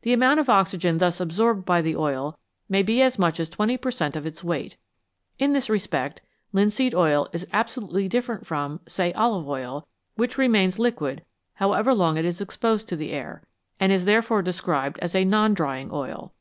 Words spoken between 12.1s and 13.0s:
it is exposed to